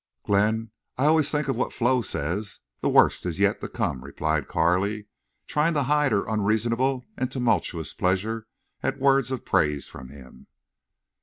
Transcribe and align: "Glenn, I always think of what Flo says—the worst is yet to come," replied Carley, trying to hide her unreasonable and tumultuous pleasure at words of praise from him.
"Glenn, 0.25 0.71
I 0.97 1.05
always 1.05 1.29
think 1.29 1.47
of 1.47 1.55
what 1.55 1.71
Flo 1.73 2.01
says—the 2.01 2.89
worst 2.89 3.23
is 3.23 3.39
yet 3.39 3.61
to 3.61 3.69
come," 3.69 4.03
replied 4.03 4.47
Carley, 4.47 5.05
trying 5.45 5.75
to 5.75 5.83
hide 5.83 6.11
her 6.11 6.25
unreasonable 6.27 7.05
and 7.15 7.31
tumultuous 7.31 7.93
pleasure 7.93 8.47
at 8.81 8.97
words 8.97 9.29
of 9.29 9.45
praise 9.45 9.87
from 9.87 10.09
him. 10.09 10.47